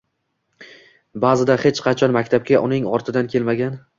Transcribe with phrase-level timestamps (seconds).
[1.25, 3.81] Basida hech qachon maktabga uning ortidan kelmagan